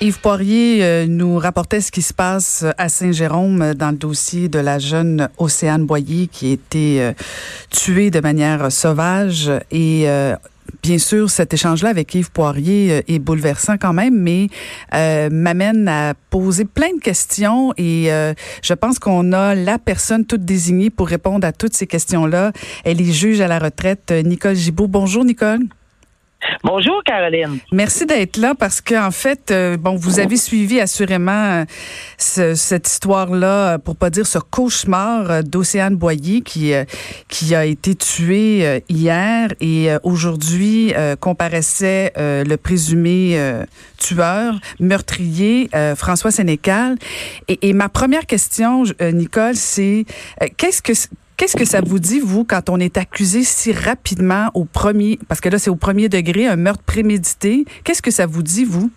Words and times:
Yves 0.00 0.18
Poirier 0.20 0.84
euh, 0.84 1.06
nous 1.06 1.38
rapportait 1.38 1.80
ce 1.80 1.92
qui 1.92 2.02
se 2.02 2.12
passe 2.12 2.64
à 2.78 2.88
Saint-Jérôme 2.88 3.62
euh, 3.62 3.74
dans 3.74 3.90
le 3.90 3.96
dossier 3.96 4.48
de 4.48 4.58
la 4.58 4.78
jeune 4.78 5.28
Océane 5.38 5.86
Boyer 5.86 6.26
qui 6.26 6.50
a 6.50 6.52
été 6.52 7.00
euh, 7.00 7.12
tuée 7.70 8.10
de 8.10 8.20
manière 8.20 8.70
sauvage 8.72 9.50
et 9.70 10.06
Bien 10.82 10.98
sûr, 10.98 11.30
cet 11.30 11.54
échange-là 11.54 11.88
avec 11.88 12.14
Yves 12.14 12.30
Poirier 12.30 13.04
est 13.08 13.18
bouleversant 13.18 13.76
quand 13.78 13.92
même, 13.92 14.18
mais 14.18 14.48
m'amène 15.30 15.88
à 15.88 16.14
poser 16.30 16.64
plein 16.64 16.94
de 16.94 17.00
questions 17.00 17.72
et 17.78 18.10
je 18.62 18.74
pense 18.74 18.98
qu'on 18.98 19.32
a 19.32 19.54
la 19.54 19.78
personne 19.78 20.26
toute 20.26 20.44
désignée 20.44 20.90
pour 20.90 21.08
répondre 21.08 21.46
à 21.46 21.52
toutes 21.52 21.74
ces 21.74 21.86
questions-là. 21.86 22.52
Elle 22.84 23.00
est 23.00 23.12
juge 23.12 23.40
à 23.40 23.48
la 23.48 23.58
retraite, 23.58 24.12
Nicole 24.24 24.56
Gibault. 24.56 24.88
Bonjour, 24.88 25.24
Nicole. 25.24 25.60
Bonjour 26.62 27.02
Caroline. 27.04 27.58
Merci 27.72 28.06
d'être 28.06 28.36
là 28.36 28.54
parce 28.58 28.80
qu'en 28.80 29.06
en 29.06 29.10
fait, 29.10 29.50
euh, 29.50 29.76
bon, 29.76 29.96
vous 29.96 30.18
avez 30.18 30.36
suivi 30.36 30.80
assurément 30.80 31.64
euh, 32.22 32.54
cette 32.54 32.88
histoire-là, 32.88 33.78
pour 33.78 33.96
pas 33.96 34.10
dire 34.10 34.26
ce 34.26 34.38
cauchemar 34.38 35.30
euh, 35.30 35.42
d'Océane 35.42 35.96
Boyer 35.96 36.40
qui 36.40 36.72
qui 37.28 37.54
a 37.54 37.64
été 37.64 37.94
tué 37.94 38.82
hier 38.88 39.52
et 39.60 39.88
aujourd'hui 40.02 40.94
comparaissait 41.20 42.12
le 42.16 42.56
présumé 42.56 43.38
tueur, 43.98 44.54
meurtrier, 44.80 45.68
François 45.96 46.30
Sénécal. 46.30 46.96
Et, 47.48 47.68
et, 47.68 47.72
ma 47.72 47.88
première 47.88 48.26
question, 48.26 48.84
Nicole, 49.00 49.56
c'est 49.56 50.04
qu'est-ce 50.56 50.82
que 50.82 50.92
Qu'est-ce 51.36 51.56
que 51.56 51.64
ça 51.64 51.80
vous 51.80 51.98
dit, 51.98 52.20
vous, 52.20 52.44
quand 52.44 52.70
on 52.70 52.78
est 52.78 52.96
accusé 52.96 53.42
si 53.42 53.72
rapidement 53.72 54.50
au 54.54 54.64
premier, 54.64 55.18
parce 55.28 55.40
que 55.40 55.48
là, 55.48 55.58
c'est 55.58 55.70
au 55.70 55.76
premier 55.76 56.08
degré, 56.08 56.46
un 56.46 56.56
meurtre 56.56 56.84
prémédité? 56.84 57.64
Qu'est-ce 57.82 58.02
que 58.02 58.12
ça 58.12 58.26
vous 58.26 58.42
dit, 58.42 58.64
vous? 58.64 58.90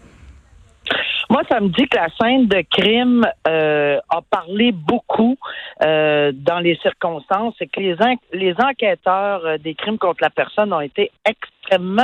Moi, 1.29 1.41
ça 1.49 1.59
me 1.59 1.67
dit 1.67 1.87
que 1.89 1.97
la 1.97 2.07
scène 2.21 2.47
de 2.47 2.63
crime 2.69 3.25
euh, 3.47 3.99
a 4.09 4.21
parlé 4.21 4.71
beaucoup 4.71 5.35
euh, 5.83 6.31
dans 6.33 6.59
les 6.59 6.75
circonstances 6.77 7.55
et 7.59 7.67
que 7.67 7.81
les, 7.81 8.55
enquêteurs 8.59 9.45
euh, 9.45 9.57
des 9.57 9.75
crimes 9.75 9.97
contre 9.97 10.23
la 10.23 10.29
personne 10.29 10.71
ont 10.71 10.79
été 10.79 11.11
extrêmement 11.25 11.56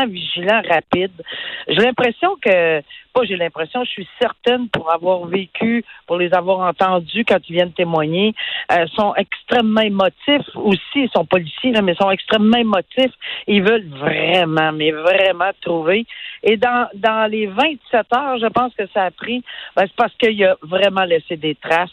vigilants, 0.07 0.61
rapides. 0.67 1.21
J'ai 1.67 1.83
l'impression 1.83 2.35
que, 2.41 2.81
pas 3.13 3.23
j'ai 3.23 3.35
l'impression, 3.35 3.83
je 3.83 3.89
suis 3.89 4.07
certaine 4.19 4.67
pour 4.69 4.91
avoir 4.91 5.25
vécu, 5.25 5.83
pour 6.07 6.17
les 6.17 6.33
avoir 6.33 6.59
entendus 6.67 7.25
quand 7.25 7.37
ils 7.47 7.53
viennent 7.53 7.73
témoigner, 7.73 8.33
euh, 8.71 8.85
sont 8.95 9.13
extrêmement 9.15 9.81
émotifs 9.81 10.49
aussi, 10.55 10.79
ils 10.95 11.09
sont 11.15 11.25
policiers, 11.25 11.71
là, 11.71 11.81
mais 11.81 11.95
sont 11.95 12.11
extrêmement 12.11 12.57
émotifs. 12.57 13.13
Ils 13.47 13.63
veulent 13.63 13.87
vraiment, 13.89 14.71
mais 14.71 14.91
vraiment 14.91 15.51
trouver. 15.61 16.05
Et 16.43 16.57
dans, 16.57 16.89
dans 16.95 17.29
les 17.29 17.47
27 17.47 18.07
heures, 18.15 18.37
je 18.39 18.47
pense 18.47 18.73
que 18.75 18.87
ça 18.93 19.03
a 19.03 19.11
pris, 19.11 19.43
ben, 19.75 19.83
c'est 19.85 19.95
parce 19.95 20.13
qu'il 20.15 20.43
a 20.43 20.57
vraiment 20.61 21.03
laissé 21.03 21.37
des 21.37 21.55
traces, 21.55 21.91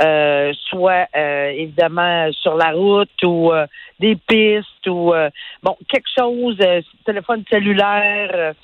euh, 0.00 0.52
soit 0.68 1.08
euh, 1.16 1.50
évidemment 1.50 2.30
sur 2.32 2.56
la 2.56 2.70
route 2.70 3.22
ou 3.24 3.52
euh, 3.52 3.66
des 3.98 4.14
pistes 4.14 4.86
ou 4.86 5.12
bon 5.62 5.76
quelque 5.88 6.08
chose, 6.16 6.56
téléphone 7.04 7.42
cellulaire. 7.50 8.54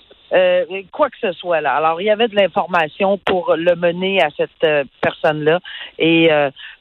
quoi 0.92 1.10
que 1.10 1.16
ce 1.20 1.32
soit 1.32 1.60
là. 1.60 1.74
Alors, 1.74 2.00
il 2.00 2.04
y 2.04 2.10
avait 2.10 2.28
de 2.28 2.36
l'information 2.36 3.18
pour 3.18 3.56
le 3.56 3.74
mener 3.74 4.22
à 4.22 4.28
cette 4.36 4.88
personne-là. 5.00 5.58
Et 5.98 6.30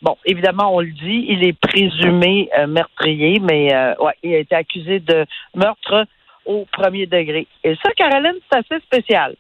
bon, 0.04 0.18
évidemment, 0.26 0.76
on 0.76 0.82
le 0.82 0.92
dit, 0.92 1.26
il 1.30 1.44
est 1.44 1.60
présumé 1.60 2.50
meurtrier, 2.68 3.40
mais 3.40 3.74
ouais, 4.00 4.14
il 4.22 4.36
a 4.36 4.38
été 4.38 4.56
accusé 4.56 5.00
de 5.00 5.26
meurtre 5.56 6.06
au 6.46 6.66
premier 6.72 7.08
degré. 7.08 7.48
Et 7.64 7.76
ça, 7.84 7.90
Caroline, 7.96 8.38
c'est 8.52 8.60
assez 8.60 8.84
spécial 8.84 9.36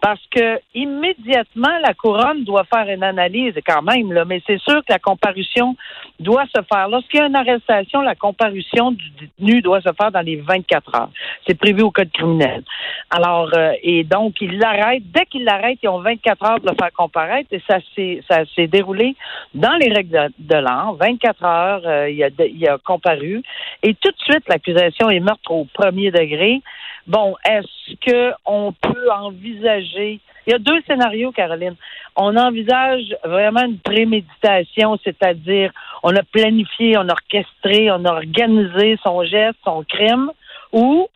parce 0.00 0.20
que 0.30 0.58
immédiatement 0.74 1.78
la 1.82 1.94
couronne 1.94 2.44
doit 2.44 2.64
faire 2.64 2.88
une 2.88 3.02
analyse 3.02 3.54
quand 3.66 3.82
même 3.82 4.12
là, 4.12 4.24
mais 4.24 4.42
c'est 4.46 4.60
sûr 4.60 4.80
que 4.80 4.92
la 4.92 4.98
comparution 4.98 5.76
doit 6.18 6.46
se 6.46 6.60
faire 6.72 6.88
lorsqu'il 6.88 7.20
y 7.20 7.22
a 7.22 7.26
une 7.26 7.36
arrestation, 7.36 8.00
la 8.00 8.14
comparution 8.14 8.92
du 8.92 9.10
détenu 9.10 9.60
doit 9.60 9.80
se 9.80 9.90
faire 9.92 10.10
dans 10.10 10.20
les 10.20 10.36
24 10.36 10.94
heures. 10.94 11.10
C'est 11.46 11.58
prévu 11.58 11.82
au 11.82 11.90
code 11.90 12.10
criminel. 12.12 12.62
Alors 13.10 13.50
euh, 13.54 13.72
et 13.82 14.04
donc 14.04 14.40
il 14.40 14.58
l'arrête 14.58 15.02
dès 15.12 15.26
qu'il 15.26 15.44
l'arrête, 15.44 15.78
ils 15.82 15.88
ont 15.88 16.00
24 16.00 16.44
heures 16.44 16.60
de 16.60 16.68
le 16.68 16.74
faire 16.80 16.92
comparaître 16.92 17.48
et 17.52 17.62
ça 17.68 17.78
s'est 17.94 18.22
ça 18.28 18.44
s'est 18.54 18.68
déroulé 18.68 19.16
dans 19.54 19.76
les 19.76 19.92
règles 19.92 20.30
de, 20.38 20.56
l'an, 20.56 20.94
24 20.94 21.44
heures, 21.44 21.82
euh, 21.84 22.10
il 22.10 22.22
a 22.22 22.28
il 22.38 22.68
a 22.68 22.78
comparu 22.78 23.42
et 23.82 23.94
tout 23.94 24.10
de 24.10 24.18
suite 24.18 24.48
l'accusation 24.48 25.10
est 25.10 25.20
meurtre 25.20 25.50
au 25.50 25.66
premier 25.66 26.10
degré. 26.10 26.62
Bon, 27.06 27.34
est-ce 27.44 27.94
que 28.06 28.32
on 28.44 28.72
peut 28.72 29.10
envisager 29.10 30.20
il 30.46 30.52
y 30.52 30.56
a 30.56 30.58
deux 30.58 30.80
scénarios, 30.86 31.32
Caroline. 31.32 31.76
On 32.16 32.36
envisage 32.36 33.14
vraiment 33.24 33.64
une 33.66 33.78
préméditation, 33.78 34.98
c'est-à-dire 35.04 35.70
on 36.02 36.14
a 36.16 36.22
planifié, 36.22 36.96
on 36.96 37.08
a 37.08 37.12
orchestré, 37.12 37.90
on 37.90 38.04
a 38.04 38.12
organisé 38.12 38.98
son 39.04 39.22
geste, 39.24 39.58
son 39.64 39.84
crime, 39.84 40.30
ou 40.72 41.08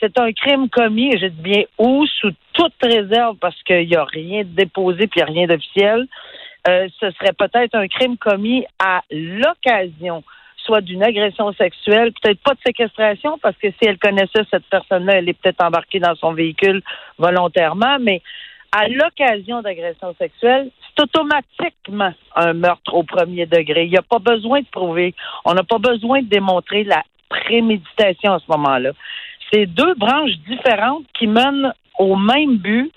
c'est 0.00 0.18
un 0.18 0.32
crime 0.32 0.68
commis, 0.68 1.14
et 1.14 1.18
je 1.18 1.26
dis 1.26 1.42
bien 1.42 1.62
ou, 1.78 2.06
sous 2.06 2.32
toute 2.54 2.74
réserve, 2.82 3.36
parce 3.40 3.60
qu'il 3.62 3.86
n'y 3.86 3.94
a 3.94 4.04
rien 4.04 4.40
de 4.40 4.48
déposé 4.48 5.06
puis 5.06 5.20
il 5.20 5.24
n'y 5.24 5.30
a 5.30 5.32
rien 5.32 5.46
d'officiel. 5.46 6.08
Euh, 6.68 6.88
ce 6.98 7.10
serait 7.12 7.32
peut-être 7.32 7.74
un 7.74 7.88
crime 7.88 8.16
commis 8.16 8.64
à 8.78 9.02
l'occasion 9.10 10.22
soit 10.64 10.80
d'une 10.80 11.02
agression 11.02 11.52
sexuelle, 11.52 12.12
peut-être 12.20 12.40
pas 12.40 12.54
de 12.54 12.60
séquestration, 12.64 13.38
parce 13.38 13.56
que 13.56 13.68
si 13.70 13.88
elle 13.88 13.98
connaissait 13.98 14.44
cette 14.50 14.66
personne-là, 14.66 15.14
elle 15.16 15.28
est 15.28 15.40
peut-être 15.40 15.64
embarquée 15.64 16.00
dans 16.00 16.14
son 16.16 16.32
véhicule 16.32 16.82
volontairement, 17.18 17.98
mais 18.00 18.22
à 18.72 18.88
l'occasion 18.88 19.60
d'agression 19.60 20.14
sexuelle, 20.18 20.70
c'est 20.80 21.02
automatiquement 21.02 22.14
un 22.34 22.52
meurtre 22.54 22.94
au 22.94 23.02
premier 23.02 23.46
degré. 23.46 23.84
Il 23.84 23.90
n'y 23.90 23.98
a 23.98 24.02
pas 24.02 24.18
besoin 24.18 24.60
de 24.60 24.66
prouver, 24.66 25.14
on 25.44 25.54
n'a 25.54 25.62
pas 25.62 25.78
besoin 25.78 26.22
de 26.22 26.28
démontrer 26.28 26.84
la 26.84 27.02
préméditation 27.28 28.32
à 28.32 28.38
ce 28.38 28.50
moment-là. 28.50 28.92
C'est 29.52 29.66
deux 29.66 29.94
branches 29.94 30.36
différentes 30.48 31.04
qui 31.18 31.26
mènent 31.26 31.72
au 31.98 32.16
même 32.16 32.56
but, 32.56 32.90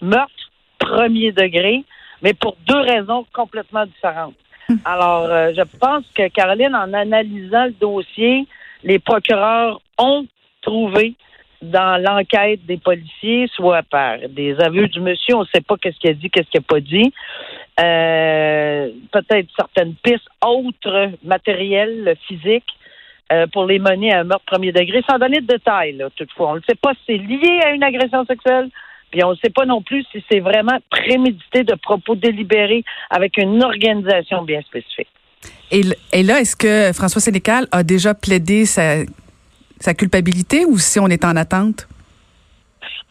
meurtre 0.00 0.50
premier 0.78 1.30
degré, 1.30 1.84
mais 2.22 2.34
pour 2.34 2.56
deux 2.66 2.80
raisons 2.80 3.24
complètement 3.32 3.86
différentes. 3.86 4.34
Alors, 4.84 5.24
euh, 5.24 5.52
je 5.56 5.62
pense 5.78 6.04
que 6.14 6.28
Caroline, 6.28 6.74
en 6.74 6.92
analysant 6.92 7.66
le 7.66 7.74
dossier, 7.80 8.46
les 8.84 8.98
procureurs 8.98 9.80
ont 9.98 10.26
trouvé 10.62 11.14
dans 11.62 12.02
l'enquête 12.02 12.64
des 12.64 12.78
policiers, 12.78 13.46
soit 13.54 13.82
par 13.82 14.16
des 14.30 14.58
aveux 14.60 14.88
du 14.88 15.00
monsieur, 15.00 15.36
on 15.36 15.40
ne 15.40 15.48
sait 15.54 15.60
pas 15.60 15.76
qu'est-ce 15.76 15.98
qu'il 15.98 16.10
a 16.10 16.14
dit, 16.14 16.30
qu'est-ce 16.30 16.48
qu'il 16.48 16.60
n'a 16.60 16.66
pas 16.66 16.80
dit, 16.80 17.12
euh, 17.80 18.88
peut-être 19.12 19.48
certaines 19.56 19.94
pistes 19.94 20.28
autres 20.42 21.10
matérielles, 21.22 22.14
physiques, 22.26 22.64
euh, 23.32 23.46
pour 23.46 23.66
les 23.66 23.78
mener 23.78 24.12
à 24.12 24.20
un 24.20 24.24
meurtre 24.24 24.46
premier 24.46 24.72
degré, 24.72 25.02
sans 25.08 25.18
donner 25.18 25.40
de 25.40 25.46
détails, 25.46 25.92
là, 25.92 26.08
toutefois. 26.16 26.52
On 26.52 26.54
ne 26.56 26.62
sait 26.68 26.74
pas 26.74 26.94
si 26.94 27.00
c'est 27.06 27.18
lié 27.18 27.60
à 27.64 27.70
une 27.70 27.82
agression 27.82 28.24
sexuelle, 28.24 28.70
puis 29.10 29.24
on 29.24 29.30
ne 29.30 29.36
sait 29.36 29.50
pas 29.50 29.66
non 29.66 29.82
plus 29.82 30.04
si 30.12 30.22
c'est 30.30 30.40
vraiment 30.40 30.78
prémédité 30.90 31.64
de 31.64 31.74
propos 31.74 32.14
délibérés 32.14 32.84
avec 33.10 33.36
une 33.36 33.62
organisation 33.62 34.42
bien 34.42 34.60
spécifique. 34.62 35.08
Et, 35.70 36.22
là, 36.22 36.40
est-ce 36.40 36.56
que 36.56 36.92
François 36.92 37.20
Sénécal 37.20 37.68
a 37.70 37.82
déjà 37.82 38.14
plaidé 38.14 38.66
sa 38.66 39.04
culpabilité 39.96 40.64
ou 40.64 40.78
si 40.78 40.98
on 40.98 41.06
est 41.06 41.24
en 41.24 41.36
attente? 41.36 41.88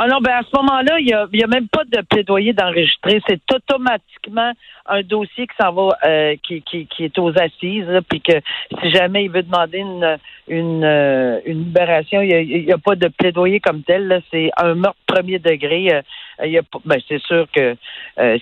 Ah 0.02 0.08
non, 0.08 0.20
ben 0.22 0.32
à 0.32 0.44
ce 0.44 0.56
moment-là, 0.56 0.98
il 1.00 1.08
n'y 1.08 1.14
a, 1.14 1.28
y 1.34 1.44
a 1.44 1.48
même 1.48 1.68
pas 1.68 1.84
de 1.84 2.02
plaidoyer 2.02 2.54
d'enregistrer. 2.54 3.22
C'est 3.28 3.42
automatiquement 3.54 4.54
un 4.86 5.02
dossier 5.02 5.46
qui 5.46 5.56
s'en 5.60 5.74
va, 5.74 5.98
euh, 6.06 6.36
qui, 6.42 6.62
qui, 6.62 6.88
qui, 6.88 7.04
est 7.04 7.20
aux 7.20 7.38
assises, 7.38 8.00
puis 8.10 8.22
que 8.22 8.40
si 8.82 8.92
jamais 8.92 9.26
il 9.26 9.30
veut 9.30 9.44
demander 9.44 9.80
une, 9.80 10.18
une, 10.48 10.86
euh, 10.86 11.42
une 11.46 11.66
libération, 11.66 12.22
il 12.22 12.64
n'y 12.66 12.72
a, 12.72 12.76
a, 12.76 12.78
pas 12.78 12.96
de 12.96 13.10
plaidoyer 13.10 13.60
comme 13.60 13.84
tel. 13.84 14.22
C'est 14.32 14.52
un 14.56 14.74
meurtre 14.74 15.00
premier 15.06 15.38
degré. 15.38 15.94
Euh, 15.94 16.02
a, 16.40 16.62
ben, 16.86 17.00
c'est 17.08 17.22
sûr 17.22 17.46
que 17.52 17.76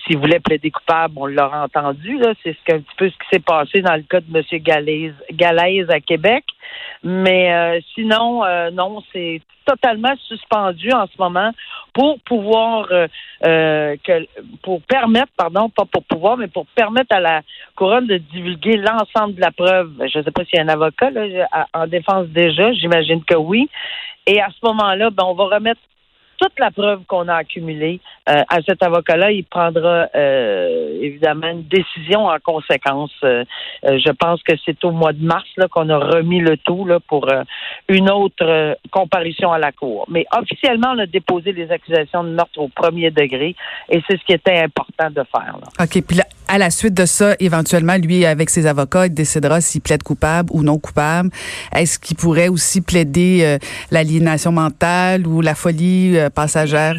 s'il 0.06 0.18
voulait 0.18 0.40
plaider 0.40 0.70
coupable, 0.70 1.14
on 1.16 1.26
l'aurait 1.26 1.58
entendu. 1.58 2.18
Là, 2.18 2.32
c'est 2.42 2.56
ce 2.66 2.74
un 2.74 2.80
petit 2.80 2.96
peu 2.96 3.08
ce 3.10 3.14
qui 3.14 3.28
s'est 3.32 3.44
passé 3.44 3.80
dans 3.80 3.96
le 3.96 4.02
cas 4.02 4.20
de 4.20 4.36
M. 4.36 5.14
Galaise, 5.32 5.90
à 5.90 6.00
Québec. 6.00 6.44
Mais 7.02 7.80
sinon, 7.94 8.42
non, 8.72 9.02
c'est 9.12 9.40
totalement 9.68 10.14
suspendu 10.26 10.90
en 10.92 11.06
ce 11.06 11.18
moment 11.18 11.52
pour 11.92 12.18
pouvoir 12.20 12.86
euh, 12.90 13.06
euh, 13.44 13.96
que 14.02 14.26
pour 14.62 14.80
permettre, 14.82 15.32
pardon, 15.36 15.68
pas 15.68 15.84
pour 15.84 16.04
pouvoir, 16.04 16.36
mais 16.38 16.48
pour 16.48 16.66
permettre 16.74 17.14
à 17.14 17.20
la 17.20 17.42
couronne 17.76 18.06
de 18.06 18.16
divulguer 18.16 18.76
l'ensemble 18.76 19.34
de 19.34 19.40
la 19.40 19.50
preuve. 19.50 19.92
Je 20.12 20.18
ne 20.18 20.24
sais 20.24 20.30
pas 20.30 20.44
s'il 20.44 20.58
y 20.58 20.60
a 20.60 20.64
un 20.64 20.68
avocat 20.68 21.10
là, 21.10 21.48
en 21.74 21.86
défense 21.86 22.28
déjà, 22.28 22.72
j'imagine 22.72 23.22
que 23.24 23.36
oui. 23.36 23.68
Et 24.26 24.40
à 24.40 24.48
ce 24.48 24.66
moment-là, 24.66 25.10
ben, 25.10 25.24
on 25.26 25.34
va 25.34 25.56
remettre 25.56 25.80
toute 26.38 26.58
la 26.58 26.70
preuve 26.70 27.02
qu'on 27.06 27.28
a 27.28 27.34
accumulée 27.34 28.00
euh, 28.28 28.42
à 28.48 28.62
cet 28.62 28.82
avocat-là, 28.82 29.32
il 29.32 29.44
prendra 29.44 30.06
euh, 30.14 30.98
évidemment 31.00 31.48
une 31.48 31.64
décision 31.64 32.26
en 32.26 32.38
conséquence. 32.42 33.12
Euh, 33.24 33.44
je 33.84 34.10
pense 34.12 34.42
que 34.42 34.52
c'est 34.64 34.82
au 34.84 34.90
mois 34.90 35.12
de 35.12 35.24
mars 35.24 35.48
qu'on 35.70 35.88
a 35.88 35.98
remis 35.98 36.40
le 36.40 36.56
tout 36.56 36.84
là, 36.86 37.00
pour 37.00 37.28
une 37.88 38.10
autre 38.10 38.76
comparution 38.90 39.52
à 39.52 39.58
la 39.58 39.72
Cour. 39.72 40.06
Mais 40.08 40.26
officiellement, 40.36 40.92
on 40.94 40.98
a 40.98 41.06
déposé 41.06 41.52
les 41.52 41.70
accusations 41.70 42.24
de 42.24 42.30
meurtre 42.30 42.58
au 42.58 42.68
premier 42.68 43.10
degré 43.10 43.54
et 43.88 44.02
c'est 44.08 44.18
ce 44.18 44.24
qui 44.24 44.32
était 44.32 44.58
important 44.58 45.10
de 45.10 45.22
faire. 45.30 45.58
Là. 45.60 45.84
OK. 45.84 46.02
Puis 46.06 46.16
à 46.48 46.58
la 46.58 46.70
suite 46.70 46.94
de 46.94 47.06
ça, 47.06 47.34
éventuellement, 47.38 47.96
lui, 47.96 48.24
avec 48.24 48.50
ses 48.50 48.66
avocats, 48.66 49.06
il 49.06 49.14
décidera 49.14 49.60
s'il 49.60 49.80
plaide 49.80 50.02
coupable 50.02 50.50
ou 50.52 50.62
non 50.62 50.78
coupable. 50.78 51.30
Est-ce 51.72 51.98
qu'il 51.98 52.16
pourrait 52.16 52.48
aussi 52.48 52.80
plaider 52.80 53.58
l'aliénation 53.90 54.52
mentale 54.52 55.26
ou 55.26 55.40
la 55.40 55.54
folie 55.54 56.16
passagère? 56.34 56.96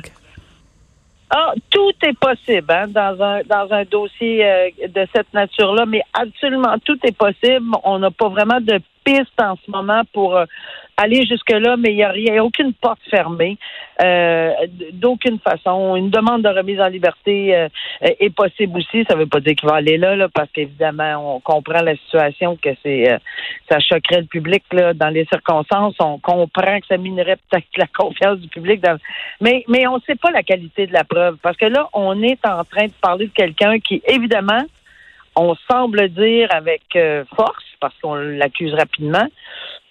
Ah, 1.31 1.53
tout 1.69 1.93
est 2.01 2.17
possible 2.17 2.65
hein, 2.69 2.87
dans 2.87 3.21
un 3.21 3.41
dans 3.43 3.71
un 3.71 3.83
dossier 3.83 4.43
euh, 4.43 4.69
de 4.87 5.07
cette 5.13 5.31
nature-là, 5.31 5.85
mais 5.85 6.01
absolument 6.13 6.75
tout 6.83 6.97
est 7.03 7.15
possible. 7.15 7.67
On 7.83 7.99
n'a 7.99 8.09
pas 8.09 8.29
vraiment 8.29 8.59
de 8.59 8.79
piste 9.03 9.39
en 9.39 9.55
ce 9.55 9.69
moment 9.69 10.01
pour 10.11 10.35
euh, 10.35 10.45
aller 10.99 11.25
jusque-là, 11.25 11.77
mais 11.77 11.91
il 11.91 11.95
n'y 11.95 12.03
a 12.03 12.09
rien, 12.09 12.43
aucune 12.43 12.73
porte 12.73 12.99
fermée, 13.09 13.57
euh, 14.03 14.51
d'aucune 14.93 15.39
façon. 15.39 15.95
Une 15.95 16.09
demande 16.09 16.41
de 16.43 16.49
remise 16.49 16.79
en 16.81 16.87
liberté 16.87 17.55
euh, 17.55 17.69
est 18.01 18.35
possible 18.35 18.79
aussi. 18.79 19.05
Ça 19.07 19.15
ne 19.15 19.21
veut 19.21 19.27
pas 19.27 19.39
dire 19.39 19.55
qu'il 19.55 19.69
va 19.69 19.75
aller 19.75 19.97
là, 19.97 20.15
là 20.15 20.27
parce 20.33 20.51
qu'évidemment, 20.51 21.35
on 21.35 21.39
comprend 21.39 21.81
la 21.81 21.95
situation, 21.95 22.57
que 22.57 22.69
c'est 22.83 23.07
ça 23.69 23.79
choquerait 23.79 24.21
le 24.21 24.27
public 24.27 24.63
là, 24.71 24.93
dans 24.93 25.09
les 25.09 25.25
circonstances. 25.25 25.95
On 25.99 26.19
comprend 26.19 26.79
que 26.79 26.87
ça 26.87 26.97
minerait 26.97 27.37
peut-être 27.49 27.77
la 27.77 27.87
confiance 27.87 28.39
du 28.39 28.49
public. 28.49 28.83
Mais, 29.39 29.63
mais 29.67 29.87
on 29.87 29.95
ne 29.95 30.01
sait 30.01 30.15
pas 30.15 30.31
la 30.31 30.43
qualité 30.43 30.85
de 30.85 30.93
la 30.93 31.03
preuve, 31.05 31.37
parce 31.41 31.57
que 31.57 31.65
là, 31.65 31.87
on 31.93 32.21
est 32.21 32.45
en 32.45 32.63
train 32.65 32.87
de 32.87 32.93
parler 33.01 33.27
de 33.27 33.33
quelqu'un 33.33 33.79
qui, 33.79 34.01
évidemment, 34.07 34.63
on 35.35 35.55
semble 35.69 36.09
dire 36.09 36.49
avec 36.51 36.81
force, 37.35 37.63
parce 37.79 37.93
qu'on 38.01 38.15
l'accuse 38.15 38.73
rapidement, 38.73 39.27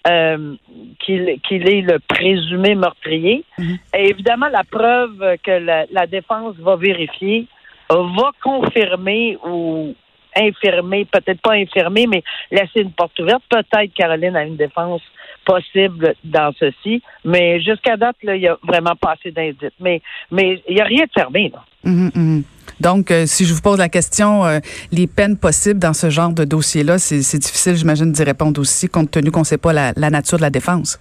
euh, 0.07 0.55
qu'il 0.99 1.29
est 1.29 1.81
le 1.81 1.99
présumé 1.99 2.75
meurtrier. 2.75 3.43
Mhm. 3.57 3.77
Et 3.95 4.09
évidemment, 4.09 4.47
la 4.47 4.63
preuve 4.63 5.37
que 5.43 5.51
la, 5.91 6.07
défense 6.07 6.55
va 6.57 6.75
vérifier 6.75 7.47
va 7.89 8.31
confirmer 8.43 9.37
ou 9.45 9.95
infirmer, 10.35 11.05
peut-être 11.05 11.41
pas 11.41 11.53
infirmer, 11.53 12.07
mais 12.07 12.23
laisser 12.51 12.81
une 12.81 12.91
porte 12.91 13.19
ouverte. 13.19 13.43
Peut-être 13.49 13.93
Caroline 13.93 14.35
a 14.35 14.43
une 14.43 14.57
défense 14.57 15.01
possible 15.45 16.13
dans 16.23 16.53
ceci, 16.59 17.01
mais 17.25 17.59
jusqu'à 17.61 17.97
date, 17.97 18.17
là, 18.23 18.35
il 18.35 18.41
n'y 18.41 18.47
a 18.47 18.57
vraiment 18.63 18.95
pas 18.95 19.13
assez 19.13 19.31
d'indices. 19.31 19.71
Mais, 19.79 20.01
mais 20.31 20.61
il 20.67 20.75
n'y 20.75 20.81
a 20.81 20.85
rien 20.85 21.05
de 21.05 21.11
fermé. 21.11 21.51
Là. 21.53 21.63
Mhm, 21.83 22.11
mhm. 22.13 22.43
Donc, 22.79 23.11
euh, 23.11 23.25
si 23.25 23.45
je 23.45 23.53
vous 23.53 23.61
pose 23.61 23.77
la 23.77 23.89
question, 23.89 24.45
euh, 24.45 24.59
les 24.91 25.07
peines 25.07 25.37
possibles 25.37 25.79
dans 25.79 25.93
ce 25.93 26.09
genre 26.09 26.31
de 26.31 26.45
dossier-là, 26.45 26.97
c'est 26.97 27.37
difficile, 27.37 27.75
j'imagine, 27.75 28.11
d'y 28.11 28.23
répondre 28.23 28.59
aussi, 28.61 28.87
compte 28.87 29.11
tenu 29.11 29.31
qu'on 29.31 29.41
ne 29.41 29.45
sait 29.45 29.57
pas 29.57 29.73
la, 29.73 29.93
nature 30.09 30.37
de 30.37 30.43
la 30.43 30.49
défense. 30.49 30.97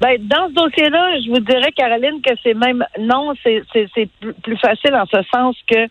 Ben, 0.00 0.16
dans 0.26 0.48
ce 0.48 0.54
dossier-là, 0.54 1.20
je 1.20 1.30
vous 1.30 1.40
dirais, 1.40 1.72
Caroline, 1.72 2.20
que 2.22 2.32
c'est 2.42 2.54
même 2.54 2.84
non, 2.98 3.32
c'est 3.42 3.62
plus 4.42 4.58
facile 4.58 4.94
en 4.94 5.06
ce 5.06 5.22
sens 5.34 5.56
que 5.70 5.86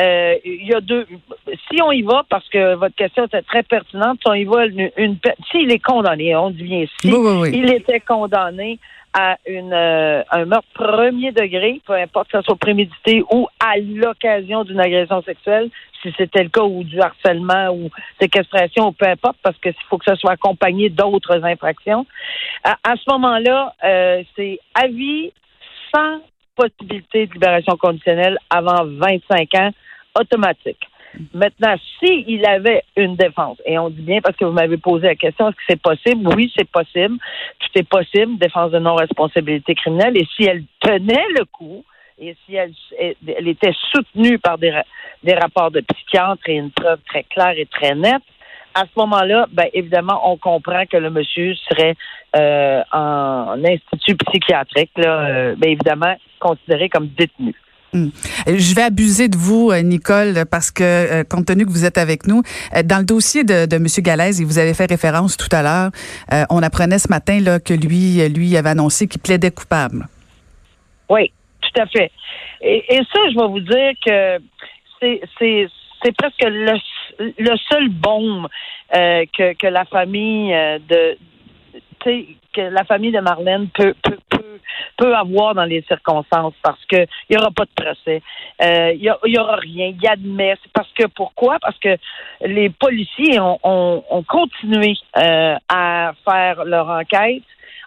euh, 0.00 0.34
il 0.44 0.66
y 0.66 0.74
a 0.74 0.80
deux. 0.80 1.06
Si 1.70 1.80
on 1.82 1.90
y 1.90 2.02
va, 2.02 2.22
parce 2.28 2.46
que 2.48 2.74
votre 2.74 2.94
question 2.94 3.24
était 3.24 3.42
très 3.42 3.62
pertinente, 3.62 4.18
si 4.20 4.28
on 4.28 4.34
y 4.34 4.44
va, 4.44 4.66
une, 4.66 4.90
une 4.96 5.16
s'il 5.50 5.70
est 5.72 5.82
condamné, 5.82 6.36
on 6.36 6.50
dit 6.50 6.64
bien 6.64 6.84
si, 7.00 7.08
il 7.08 7.72
était 7.72 8.00
condamné 8.00 8.78
à 9.14 9.38
une, 9.46 9.72
euh, 9.72 10.22
un 10.30 10.44
meurtre 10.44 10.68
premier 10.74 11.32
degré, 11.32 11.80
peu 11.86 11.94
importe 11.94 12.30
que 12.30 12.38
ce 12.38 12.44
soit 12.44 12.56
prémédité 12.56 13.24
ou 13.32 13.48
à 13.58 13.78
l'occasion 13.78 14.64
d'une 14.64 14.78
agression 14.78 15.22
sexuelle, 15.22 15.70
si 16.02 16.12
c'était 16.18 16.42
le 16.42 16.50
cas, 16.50 16.62
ou 16.62 16.84
du 16.84 17.00
harcèlement 17.00 17.70
ou 17.70 17.88
séquestration, 18.20 18.88
ou 18.88 18.92
peu 18.92 19.06
importe, 19.06 19.38
parce 19.42 19.56
qu'il 19.58 19.74
faut 19.88 19.96
que 19.96 20.04
ce 20.06 20.16
soit 20.16 20.32
accompagné 20.32 20.90
d'autres 20.90 21.42
infractions. 21.42 22.06
À, 22.62 22.94
ce 22.96 23.10
moment-là, 23.12 23.72
euh, 23.82 24.22
c'est 24.36 24.58
avis 24.74 25.32
sans 25.94 26.20
possibilité 26.54 27.26
de 27.26 27.32
libération 27.32 27.76
conditionnelle 27.78 28.38
avant 28.50 28.84
25 28.84 29.54
ans 29.54 29.70
automatique. 30.18 30.80
Maintenant, 31.32 31.74
s'il 31.98 32.44
avait 32.46 32.82
une 32.96 33.16
défense, 33.16 33.58
et 33.64 33.78
on 33.78 33.88
dit 33.88 34.02
bien 34.02 34.20
parce 34.20 34.36
que 34.36 34.44
vous 34.44 34.52
m'avez 34.52 34.76
posé 34.76 35.06
la 35.06 35.14
question, 35.14 35.48
est-ce 35.48 35.56
que 35.56 35.62
c'est 35.68 35.80
possible? 35.80 36.28
Oui, 36.34 36.52
c'est 36.56 36.68
possible. 36.68 37.16
Tout 37.58 37.78
est 37.78 37.88
possible, 37.88 38.38
défense 38.38 38.70
de 38.70 38.78
non-responsabilité 38.78 39.74
criminelle. 39.74 40.16
Et 40.16 40.26
si 40.36 40.44
elle 40.44 40.64
tenait 40.80 41.26
le 41.38 41.44
coup, 41.46 41.84
et 42.18 42.36
si 42.44 42.54
elle, 42.54 42.72
était 43.48 43.74
soutenue 43.92 44.38
par 44.38 44.58
des, 44.58 44.78
des 45.22 45.34
rapports 45.34 45.70
de 45.70 45.80
psychiatre 45.80 46.42
et 46.48 46.54
une 46.54 46.70
preuve 46.70 46.98
très 47.06 47.24
claire 47.24 47.54
et 47.56 47.66
très 47.66 47.94
nette, 47.94 48.22
à 48.74 48.82
ce 48.82 49.00
moment-là, 49.00 49.46
ben 49.50 49.68
évidemment, 49.72 50.20
on 50.30 50.36
comprend 50.36 50.84
que 50.84 50.98
le 50.98 51.08
monsieur 51.08 51.54
serait 51.54 51.94
euh, 52.36 52.82
en 52.92 53.64
institut 53.64 54.16
psychiatrique, 54.16 54.90
là, 54.96 55.20
euh, 55.20 55.54
ben 55.56 55.70
évidemment, 55.70 56.14
considéré 56.38 56.90
comme 56.90 57.08
détenu. 57.08 57.54
Hmm. 57.96 58.10
Je 58.46 58.74
vais 58.74 58.82
abuser 58.82 59.28
de 59.28 59.38
vous, 59.38 59.70
euh, 59.70 59.80
Nicole, 59.80 60.44
parce 60.50 60.70
que 60.70 60.82
euh, 60.82 61.24
compte 61.24 61.46
tenu 61.46 61.64
que 61.64 61.70
vous 61.70 61.86
êtes 61.86 61.96
avec 61.96 62.26
nous, 62.26 62.42
euh, 62.76 62.82
dans 62.82 62.98
le 62.98 63.06
dossier 63.06 63.42
de, 63.42 63.74
M. 63.74 63.86
Galaise, 64.00 64.38
et 64.40 64.44
vous 64.44 64.58
avez 64.58 64.74
fait 64.74 64.84
référence 64.84 65.38
tout 65.38 65.48
à 65.50 65.62
l'heure, 65.62 65.90
on 66.50 66.62
apprenait 66.62 66.98
ce 66.98 67.08
matin 67.08 67.40
là, 67.40 67.58
que 67.58 67.72
lui, 67.72 68.28
lui 68.28 68.56
avait 68.56 68.70
annoncé 68.70 69.06
qu'il 69.06 69.20
plaidait 69.20 69.50
coupable. 69.50 70.06
Oui, 71.08 71.32
tout 71.62 71.80
à 71.80 71.86
fait. 71.86 72.10
Et, 72.60 73.00
ça, 73.12 73.20
je 73.30 73.38
vais 73.38 73.48
vous 73.48 73.60
dire 73.60 73.92
que 74.04 74.38
c'est 75.00 76.12
presque 76.16 76.42
le, 76.42 76.78
le 77.38 77.56
seul 77.70 77.88
baume 77.88 78.48
que, 78.92 79.54
que 79.54 79.66
la 79.66 79.84
famille 79.86 80.52
de 80.88 81.16
que 82.04 82.60
la 82.60 82.84
famille 82.84 83.12
de 83.12 83.20
Marlène 83.20 83.68
peut, 83.74 83.94
peut, 84.02 84.18
peut, 84.96 85.14
avoir 85.14 85.54
dans 85.54 85.64
les 85.64 85.82
circonstances 85.82 86.54
parce 86.62 86.84
que 86.86 87.06
il 87.28 87.34
y 87.34 87.36
aura 87.36 87.50
pas 87.50 87.64
de 87.64 87.82
procès, 87.84 88.22
euh, 88.62 88.92
il 88.94 89.02
y, 89.02 89.38
aura 89.38 89.56
rien, 89.56 89.92
il 90.00 90.08
admet. 90.08 90.56
Parce 90.72 90.90
que 90.92 91.06
pourquoi? 91.06 91.58
Parce 91.60 91.78
que 91.78 91.96
les 92.42 92.70
policiers 92.70 93.38
ont, 93.40 93.58
ont, 93.62 94.22
continué 94.22 94.96
euh, 95.18 95.56
à 95.68 96.12
faire 96.28 96.64
leur 96.64 96.88
enquête, 96.88 97.42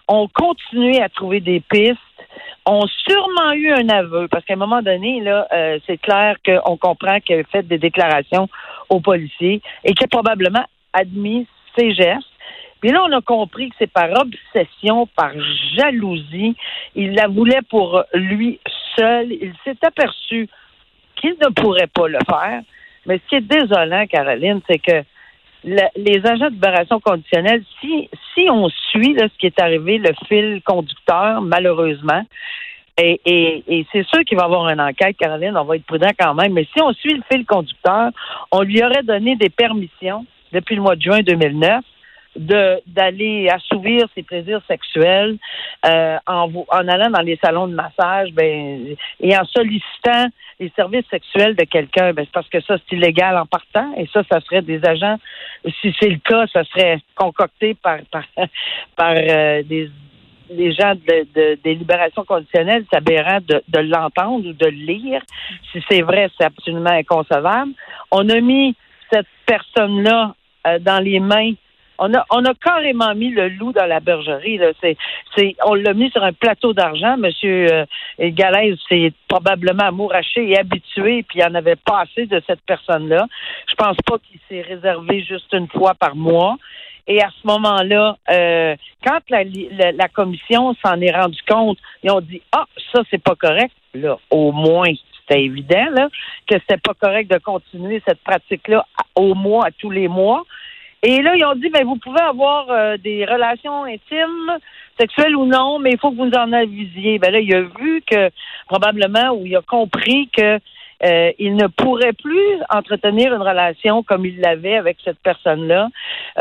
ont 0.08 0.28
continué 0.28 1.00
à 1.02 1.08
trouver 1.08 1.40
des 1.40 1.60
pistes 1.60 1.98
ont 2.66 2.86
sûrement 3.08 3.52
eu 3.52 3.72
un 3.72 3.88
aveu, 3.88 4.28
parce 4.28 4.44
qu'à 4.44 4.54
un 4.54 4.58
moment 4.58 4.82
donné, 4.82 5.20
là, 5.20 5.46
euh, 5.52 5.78
c'est 5.86 5.98
clair 5.98 6.36
qu'on 6.44 6.76
comprend 6.76 7.18
qu'elle 7.20 7.40
a 7.40 7.44
fait 7.44 7.66
des 7.66 7.78
déclarations 7.78 8.48
aux 8.88 9.00
policiers 9.00 9.60
et 9.84 9.94
qu'elle 9.94 10.08
a 10.12 10.16
probablement 10.16 10.64
admis 10.92 11.46
ses 11.76 11.92
gestes. 11.94 12.29
Puis 12.80 12.90
là, 12.90 13.04
on 13.04 13.12
a 13.12 13.20
compris 13.20 13.68
que 13.68 13.76
c'est 13.78 13.92
par 13.92 14.08
obsession, 14.12 15.06
par 15.06 15.32
jalousie. 15.76 16.56
Il 16.94 17.14
la 17.14 17.28
voulait 17.28 17.62
pour 17.68 18.02
lui 18.14 18.58
seul. 18.96 19.32
Il 19.32 19.52
s'est 19.64 19.78
aperçu 19.82 20.48
qu'il 21.16 21.34
ne 21.40 21.48
pourrait 21.50 21.88
pas 21.88 22.08
le 22.08 22.18
faire. 22.28 22.62
Mais 23.06 23.18
ce 23.18 23.28
qui 23.28 23.34
est 23.36 23.40
désolant, 23.40 24.06
Caroline, 24.06 24.60
c'est 24.68 24.78
que 24.78 25.04
les 25.64 26.20
agents 26.24 26.46
de 26.46 26.54
libération 26.54 27.00
conditionnelle, 27.00 27.62
si, 27.80 28.08
si 28.34 28.48
on 28.50 28.68
suit 28.68 29.16
ce 29.18 29.38
qui 29.38 29.46
est 29.46 29.60
arrivé, 29.60 29.98
le 29.98 30.12
fil 30.26 30.62
conducteur, 30.64 31.42
malheureusement, 31.42 32.24
et, 32.96 33.20
et, 33.24 33.64
et 33.66 33.86
c'est 33.92 34.06
sûr 34.06 34.24
qu'il 34.24 34.36
va 34.36 34.44
y 34.44 34.46
avoir 34.46 34.68
une 34.68 34.80
enquête, 34.80 35.16
Caroline, 35.18 35.56
on 35.56 35.64
va 35.64 35.76
être 35.76 35.84
prudent 35.84 36.10
quand 36.18 36.34
même, 36.34 36.52
mais 36.52 36.66
si 36.74 36.82
on 36.82 36.92
suit 36.92 37.14
le 37.14 37.22
fil 37.30 37.44
conducteur, 37.46 38.10
on 38.52 38.62
lui 38.62 38.82
aurait 38.82 39.02
donné 39.02 39.36
des 39.36 39.48
permissions 39.50 40.26
depuis 40.52 40.76
le 40.76 40.82
mois 40.82 40.96
de 40.96 41.02
juin 41.02 41.20
2009 41.20 41.82
de 42.36 42.80
d'aller 42.86 43.48
assouvir 43.48 44.06
ses 44.14 44.22
plaisirs 44.22 44.62
sexuels 44.68 45.36
euh, 45.86 46.16
en, 46.26 46.50
en 46.68 46.88
allant 46.88 47.10
dans 47.10 47.22
les 47.22 47.38
salons 47.42 47.66
de 47.66 47.74
massage 47.74 48.32
ben 48.32 48.94
et 49.20 49.36
en 49.36 49.44
sollicitant 49.46 50.28
les 50.60 50.70
services 50.76 51.06
sexuels 51.10 51.56
de 51.56 51.64
quelqu'un 51.64 52.12
ben 52.12 52.24
c'est 52.24 52.32
parce 52.32 52.48
que 52.48 52.60
ça 52.60 52.76
c'est 52.78 52.96
illégal 52.96 53.36
en 53.36 53.46
partant 53.46 53.92
et 53.96 54.06
ça 54.12 54.22
ça 54.30 54.40
serait 54.42 54.62
des 54.62 54.80
agents 54.84 55.18
si 55.80 55.94
c'est 55.98 56.08
le 56.08 56.18
cas 56.18 56.46
ça 56.52 56.62
serait 56.64 57.00
concocté 57.16 57.74
par 57.74 57.98
par 58.10 58.24
par 58.96 59.14
euh, 59.16 59.62
des 60.50 60.72
gens 60.72 60.94
de, 60.94 61.26
de, 61.34 61.58
des 61.62 61.74
libérations 61.74 62.24
conditionnelles, 62.24 62.84
de, 62.92 63.62
de 63.68 63.78
l'entendre 63.78 64.48
ou 64.48 64.52
de 64.52 64.66
le 64.66 64.70
lire. 64.70 65.22
Si 65.72 65.82
c'est 65.88 66.02
vrai, 66.02 66.28
c'est 66.36 66.44
absolument 66.44 66.90
inconcevable. 66.90 67.72
On 68.10 68.28
a 68.28 68.40
mis 68.40 68.74
cette 69.12 69.28
personne-là 69.46 70.34
euh, 70.66 70.78
dans 70.78 71.02
les 71.02 71.20
mains 71.20 71.52
on 72.00 72.14
a, 72.14 72.24
on 72.30 72.42
carrément 72.54 73.14
mis 73.14 73.30
le 73.30 73.50
loup 73.50 73.72
dans 73.72 73.84
la 73.84 74.00
bergerie. 74.00 74.56
Là. 74.56 74.72
C'est, 74.80 74.96
c'est, 75.36 75.54
on 75.64 75.74
l'a 75.74 75.92
mis 75.92 76.10
sur 76.10 76.24
un 76.24 76.32
plateau 76.32 76.72
d'argent. 76.72 77.16
Monsieur 77.18 77.66
euh, 77.70 77.84
Galaise 78.18 78.78
s'est 78.88 79.12
probablement 79.28 79.84
amouraché 79.84 80.50
et 80.50 80.58
habitué, 80.58 81.22
puis 81.28 81.40
il 81.40 81.44
en 81.44 81.54
avait 81.54 81.76
pas 81.76 82.00
assez 82.00 82.26
de 82.26 82.42
cette 82.46 82.62
personne-là. 82.62 83.26
Je 83.68 83.74
pense 83.74 83.96
pas 84.06 84.16
qu'il 84.18 84.40
s'est 84.48 84.62
réservé 84.62 85.22
juste 85.22 85.52
une 85.52 85.68
fois 85.68 85.94
par 85.94 86.16
mois. 86.16 86.56
Et 87.06 87.20
à 87.22 87.28
ce 87.30 87.46
moment-là, 87.46 88.16
euh, 88.30 88.76
quand 89.04 89.20
la, 89.28 89.42
la, 89.92 90.08
commission 90.08 90.74
s'en 90.84 91.00
est 91.00 91.14
rendu 91.14 91.38
compte, 91.48 91.78
ils 92.02 92.10
ont 92.10 92.20
dit 92.20 92.40
ah 92.52 92.64
ça 92.92 93.02
c'est 93.10 93.22
pas 93.22 93.34
correct. 93.34 93.74
Là, 93.94 94.16
au 94.30 94.52
moins 94.52 94.92
c'était 95.20 95.42
évident 95.42 95.90
là 95.90 96.08
que 96.46 96.54
c'était 96.60 96.80
pas 96.80 96.94
correct 96.94 97.30
de 97.30 97.38
continuer 97.38 98.02
cette 98.06 98.20
pratique-là 98.20 98.86
au 99.16 99.34
mois, 99.34 99.66
à 99.66 99.70
tous 99.72 99.90
les 99.90 100.08
mois. 100.08 100.44
Et 101.02 101.22
là, 101.22 101.34
ils 101.34 101.44
ont 101.44 101.54
dit, 101.54 101.70
ben, 101.70 101.84
vous 101.84 101.96
pouvez 101.96 102.20
avoir 102.20 102.70
euh, 102.70 102.96
des 102.98 103.24
relations 103.24 103.84
intimes, 103.84 104.58
sexuelles 104.98 105.34
ou 105.34 105.46
non, 105.46 105.78
mais 105.78 105.92
il 105.92 105.98
faut 105.98 106.10
que 106.10 106.16
vous 106.16 106.30
en 106.36 106.52
avisiez. 106.52 107.18
Ben 107.18 107.32
là, 107.32 107.40
il 107.40 107.54
a 107.54 107.62
vu 107.62 108.02
que 108.06 108.30
probablement, 108.66 109.30
ou 109.32 109.46
il 109.46 109.56
a 109.56 109.62
compris 109.62 110.28
que 110.36 110.60
euh, 111.02 111.32
il 111.38 111.56
ne 111.56 111.66
pourrait 111.66 112.12
plus 112.12 112.58
entretenir 112.68 113.32
une 113.34 113.40
relation 113.40 114.02
comme 114.02 114.26
il 114.26 114.38
l'avait 114.40 114.76
avec 114.76 114.98
cette 115.02 115.18
personne-là. 115.20 115.88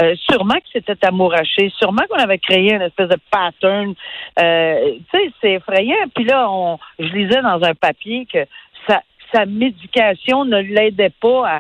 Euh, 0.02 0.16
sûrement 0.30 0.56
que 0.56 0.68
c'était 0.74 1.06
amouraché, 1.06 1.72
sûrement 1.78 2.04
qu'on 2.10 2.22
avait 2.22 2.40
créé 2.40 2.74
une 2.74 2.82
espèce 2.82 3.08
de 3.08 3.18
pattern. 3.32 3.94
Euh, 4.42 4.96
tu 5.12 5.18
sais, 5.18 5.32
c'est 5.40 5.54
effrayant. 5.54 5.96
Puis 6.14 6.26
là, 6.26 6.50
on, 6.52 6.78
je 7.00 7.08
lisais 7.08 7.42
dans 7.42 7.64
un 7.64 7.74
papier 7.74 8.28
que 8.32 8.46
sa, 8.86 9.02
sa 9.34 9.46
médication 9.46 10.44
ne 10.44 10.60
l'aidait 10.60 11.14
pas 11.22 11.48
à, 11.48 11.60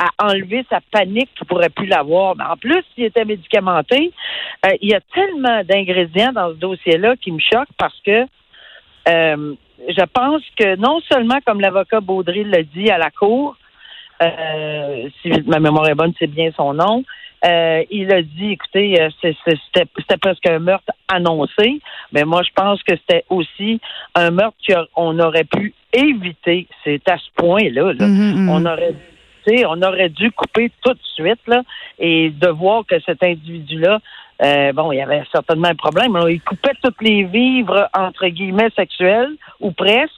à 0.00 0.30
enlever 0.30 0.64
sa 0.70 0.80
panique 0.90 1.28
qu'il 1.36 1.46
pourrait 1.46 1.68
plus 1.68 1.86
l'avoir. 1.86 2.34
Mais 2.36 2.44
en 2.44 2.56
plus, 2.56 2.82
s'il 2.94 3.04
était 3.04 3.26
médicamenté, 3.26 4.12
euh, 4.64 4.70
il 4.80 4.88
y 4.88 4.94
a 4.94 5.00
tellement 5.14 5.62
d'ingrédients 5.62 6.32
dans 6.32 6.48
ce 6.48 6.54
dossier-là 6.54 7.16
qui 7.16 7.30
me 7.30 7.38
choquent 7.38 7.68
parce 7.76 7.98
que 8.04 8.24
euh, 9.08 9.54
je 9.88 10.04
pense 10.12 10.42
que 10.58 10.76
non 10.76 11.00
seulement, 11.00 11.38
comme 11.44 11.60
l'avocat 11.60 12.00
Baudry 12.00 12.44
l'a 12.44 12.62
dit 12.62 12.90
à 12.90 12.96
la 12.96 13.10
cour, 13.10 13.56
euh, 14.22 15.08
si 15.20 15.30
ma 15.46 15.60
mémoire 15.60 15.88
est 15.88 15.94
bonne, 15.94 16.14
c'est 16.18 16.26
bien 16.26 16.50
son 16.56 16.72
nom, 16.72 17.04
il 17.42 18.12
a 18.12 18.22
dit, 18.22 18.52
écoutez, 18.52 19.08
c'était 19.22 20.16
presque 20.20 20.46
un 20.46 20.58
meurtre 20.58 20.92
annoncé, 21.08 21.80
mais 22.12 22.24
moi, 22.24 22.42
je 22.42 22.50
pense 22.54 22.82
que 22.82 22.94
c'était 22.96 23.24
aussi 23.30 23.80
un 24.14 24.30
meurtre 24.30 24.56
qu'on 24.94 25.18
aurait 25.18 25.44
pu 25.44 25.74
éviter. 25.92 26.68
C'est 26.84 27.06
à 27.08 27.16
ce 27.16 27.28
point-là. 27.36 27.94
Là. 27.94 28.06
Mm-hmm, 28.06 28.34
mm-hmm. 28.34 28.48
On 28.50 28.66
aurait 28.66 28.94
on 29.66 29.82
aurait 29.82 30.08
dû 30.08 30.30
couper 30.32 30.70
tout 30.82 30.92
de 30.92 31.00
suite 31.14 31.40
là, 31.46 31.62
et 31.98 32.30
de 32.30 32.48
voir 32.48 32.84
que 32.86 33.00
cet 33.00 33.22
individu-là, 33.22 33.98
euh, 34.42 34.72
bon, 34.72 34.92
il 34.92 34.96
y 34.96 35.02
avait 35.02 35.22
certainement 35.30 35.68
un 35.68 35.74
problème. 35.74 36.18
il 36.28 36.40
coupait 36.40 36.72
toutes 36.82 37.02
les 37.02 37.24
vivres 37.24 37.88
entre 37.94 38.26
guillemets 38.28 38.70
sexuels 38.76 39.36
ou 39.60 39.72
presque. 39.72 40.14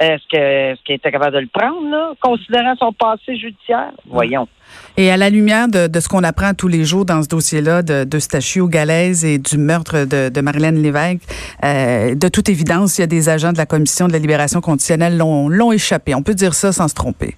Est-ce 0.00 0.82
qu'il 0.82 0.96
était 0.96 1.12
capable 1.12 1.36
de 1.36 1.40
le 1.40 1.46
prendre, 1.46 1.88
là, 1.88 2.12
considérant 2.20 2.74
son 2.76 2.92
passé 2.92 3.36
judiciaire? 3.36 3.92
Voyons. 4.06 4.48
Et 4.96 5.12
à 5.12 5.16
la 5.16 5.30
lumière 5.30 5.68
de, 5.68 6.00
ce 6.00 6.08
qu'on 6.08 6.24
apprend 6.24 6.54
tous 6.54 6.66
les 6.66 6.84
jours 6.84 7.04
dans 7.04 7.22
ce 7.22 7.28
dossier-là 7.28 7.82
de, 7.82 8.02
de 8.02 8.18
Stachio 8.18 8.66
Galaise 8.66 9.24
et 9.24 9.38
du 9.38 9.58
meurtre 9.58 10.04
de, 10.04 10.28
de 10.28 10.82
Lévesque, 10.82 11.22
euh, 11.64 12.16
de 12.16 12.28
toute 12.28 12.48
évidence, 12.48 12.98
il 12.98 13.02
y 13.02 13.04
a 13.04 13.06
des 13.06 13.28
agents 13.28 13.52
de 13.52 13.58
la 13.58 13.66
Commission 13.66 14.08
de 14.08 14.12
la 14.12 14.18
libération 14.18 14.60
conditionnelle 14.60 15.16
l'ont 15.18 15.70
échappé. 15.70 16.16
On 16.16 16.22
peut 16.22 16.34
dire 16.34 16.54
ça 16.54 16.72
sans 16.72 16.88
se 16.88 16.94
tromper. 16.94 17.36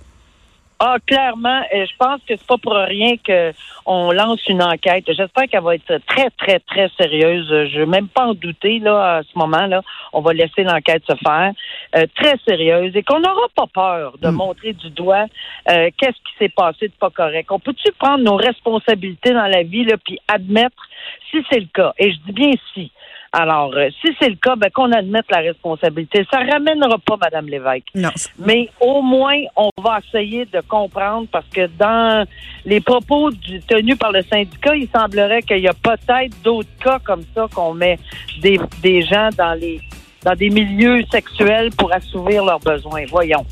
Ah, 0.81 0.97
clairement, 1.07 1.63
je 1.73 1.97
pense 1.99 2.21
que 2.29 2.37
c'est 2.37 2.47
pas 2.47 2.59
pour 2.59 2.75
rien 2.75 3.15
qu'on 3.25 4.11
lance 4.11 4.41
une 4.49 4.63
enquête. 4.63 5.05
J'espère 5.07 5.45
qu'elle 5.49 5.63
va 5.63 5.77
être 5.77 5.99
très, 6.07 6.31
très, 6.31 6.59
très 6.59 6.91
sérieuse. 6.99 7.47
Je 7.49 7.79
ne 7.79 7.81
veux 7.81 7.87
même 7.87 8.09
pas 8.09 8.27
en 8.27 8.35
douter 8.35 8.81
là 8.81 9.19
à 9.19 9.23
ce 9.23 9.39
moment-là. 9.39 9.83
On 10.13 10.21
va 10.21 10.33
laisser 10.33 10.65
l'enquête 10.65 11.05
se 11.09 11.15
faire 11.17 11.53
euh, 11.97 12.07
très 12.17 12.37
sérieuse 12.47 12.95
et 12.97 13.03
qu'on 13.05 13.21
n'aura 13.21 13.47
pas 13.55 13.67
peur 13.73 14.19
de 14.21 14.29
hmm. 14.29 14.35
montrer 14.35 14.73
du 14.73 14.91
doigt 14.91 15.27
euh, 15.71 15.91
qu'est-ce 15.97 16.19
qui 16.19 16.37
s'est 16.39 16.53
passé 16.55 16.89
de 16.89 16.95
pas 16.99 17.11
correct. 17.11 17.51
On 17.53 17.61
peut-tu 17.61 17.93
prendre 17.93 18.25
nos 18.25 18.37
responsabilités 18.37 19.33
dans 19.33 19.47
la 19.47 19.63
vie 19.63 19.85
là 19.85 19.97
puis 20.05 20.19
admettre 20.27 20.89
si 21.31 21.39
c'est 21.51 21.61
le 21.61 21.69
cas? 21.73 21.93
Et 21.99 22.13
je 22.13 22.19
dis 22.27 22.33
bien 22.33 22.53
si. 22.75 22.91
Alors, 23.37 23.73
euh, 23.75 23.89
si 24.01 24.15
c'est 24.21 24.29
le 24.29 24.37
cas, 24.37 24.55
ben, 24.55 24.71
qu'on 24.71 24.93
admette 24.93 25.25
la 25.29 25.39
responsabilité. 25.39 26.25
Ça 26.31 26.39
ramènera 26.39 26.99
pas 26.99 27.17
Mme 27.21 27.49
Lévesque. 27.49 27.89
Non. 27.97 28.11
Mais 28.39 28.69
au 28.81 29.03
moins, 29.03 29.41
on 29.57 29.71
va 29.83 29.99
essayer 30.07 30.45
de 30.45 30.61
comprendre 30.61 31.27
parce 31.33 31.49
que 31.49 31.67
dans 31.77 32.25
les 32.65 32.81
propos 32.81 33.31
tenus 33.67 33.99
par 33.99 34.13
le 34.13 34.23
syndicat, 34.23 34.77
il 34.77 34.89
semblerait 34.89 35.43
qu'il 35.43 35.59
y 35.59 35.67
a 35.67 35.75
peut-être 35.75 36.41
d'autres 36.45 36.69
cas 36.81 37.01
comme 37.01 37.25
ça 37.35 37.49
qu'on 37.53 37.75
met 37.75 37.99
des, 38.41 38.61
des 38.81 39.03
gens 39.03 39.31
dans 39.37 39.55
les 39.55 39.81
dans 40.25 40.35
des 40.35 40.49
milieux 40.49 41.05
sexuels 41.13 41.71
pour 41.77 41.93
assouvir 41.93 42.45
leurs 42.45 42.61
besoins. 42.61 43.05
Voyons. 43.11 43.45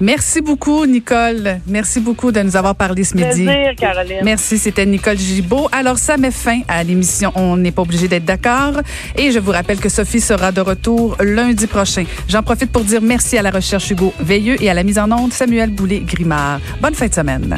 Merci 0.00 0.40
beaucoup, 0.40 0.86
Nicole. 0.86 1.60
Merci 1.66 2.00
beaucoup 2.00 2.32
de 2.32 2.40
nous 2.40 2.56
avoir 2.56 2.74
parlé 2.74 3.04
ce 3.04 3.14
midi. 3.14 3.44
Plaisir, 3.44 3.74
Caroline. 3.76 4.20
Merci, 4.24 4.56
c'était 4.56 4.86
Nicole 4.86 5.18
Gibault. 5.18 5.68
Alors, 5.72 5.98
ça 5.98 6.16
met 6.16 6.30
fin 6.30 6.60
à 6.68 6.82
l'émission. 6.82 7.32
On 7.34 7.56
n'est 7.58 7.70
pas 7.70 7.82
obligé 7.82 8.08
d'être 8.08 8.24
d'accord. 8.24 8.80
Et 9.16 9.30
je 9.30 9.38
vous 9.38 9.52
rappelle 9.52 9.78
que 9.78 9.90
Sophie 9.90 10.20
sera 10.20 10.52
de 10.52 10.62
retour 10.62 11.16
lundi 11.20 11.66
prochain. 11.66 12.04
J'en 12.28 12.42
profite 12.42 12.72
pour 12.72 12.82
dire 12.82 13.02
merci 13.02 13.36
à 13.36 13.42
la 13.42 13.50
recherche 13.50 13.90
Hugo 13.90 14.14
Veilleux 14.20 14.62
et 14.62 14.70
à 14.70 14.74
la 14.74 14.84
mise 14.84 14.98
en 14.98 15.10
onde 15.12 15.32
Samuel 15.32 15.70
Boulay-Grimard. 15.70 16.60
Bonne 16.80 16.94
fin 16.94 17.06
de 17.06 17.14
semaine. 17.14 17.56